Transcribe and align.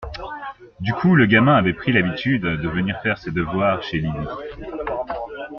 Du 0.79 0.93
coup 0.93 1.15
le 1.15 1.27
gamin 1.27 1.55
avait 1.57 1.75
pris 1.75 1.91
l’habitude 1.91 2.41
de 2.41 2.67
venir 2.67 2.99
faire 3.03 3.19
ses 3.19 3.29
devoirs 3.29 3.83
chez 3.83 3.99
Lydie. 3.99 4.29